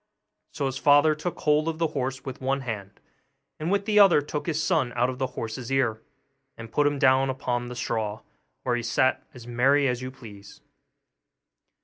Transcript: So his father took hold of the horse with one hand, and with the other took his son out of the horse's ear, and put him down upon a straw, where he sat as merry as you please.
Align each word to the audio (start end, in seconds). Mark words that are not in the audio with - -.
So 0.51 0.65
his 0.65 0.79
father 0.79 1.13
took 1.13 1.41
hold 1.41 1.67
of 1.67 1.77
the 1.77 1.89
horse 1.89 2.25
with 2.25 2.41
one 2.41 2.61
hand, 2.61 2.99
and 3.59 3.71
with 3.71 3.85
the 3.85 3.99
other 3.99 4.19
took 4.19 4.47
his 4.47 4.63
son 4.63 4.91
out 4.95 5.11
of 5.11 5.19
the 5.19 5.27
horse's 5.37 5.71
ear, 5.71 6.01
and 6.57 6.71
put 6.71 6.87
him 6.87 6.97
down 6.97 7.29
upon 7.29 7.69
a 7.69 7.75
straw, 7.75 8.21
where 8.63 8.75
he 8.75 8.81
sat 8.81 9.23
as 9.35 9.45
merry 9.45 9.87
as 9.87 10.01
you 10.01 10.09
please. 10.09 10.61